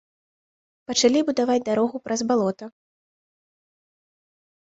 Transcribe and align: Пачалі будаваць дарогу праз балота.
Пачалі 0.91 1.19
будаваць 1.27 1.57
дарогу 1.69 2.01
праз 2.07 2.19
балота. 2.33 2.65